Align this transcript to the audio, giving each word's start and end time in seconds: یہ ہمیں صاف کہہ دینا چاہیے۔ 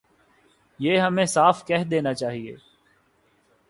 یہ 0.79 0.99
ہمیں 0.99 1.25
صاف 1.25 1.65
کہہ 1.65 1.83
دینا 1.91 2.13
چاہیے۔ 2.13 2.55